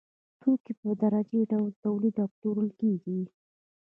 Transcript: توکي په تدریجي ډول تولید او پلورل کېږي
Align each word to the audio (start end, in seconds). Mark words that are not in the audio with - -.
توکي 0.41 0.73
په 0.79 0.89
تدریجي 0.99 1.41
ډول 1.51 1.71
تولید 1.83 2.15
او 2.23 2.27
پلورل 2.35 2.69
کېږي 2.79 3.19